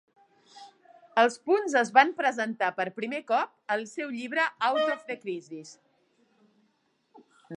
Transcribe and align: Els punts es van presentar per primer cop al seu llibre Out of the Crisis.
Els 1.23 1.35
punts 1.49 1.75
es 1.81 1.91
van 1.97 2.13
presentar 2.21 2.69
per 2.79 2.87
primer 2.95 3.21
cop 3.33 3.75
al 3.77 3.85
seu 3.93 4.15
llibre 4.15 4.45
Out 4.69 4.83
of 4.95 5.05
the 5.11 5.19
Crisis. 5.27 5.75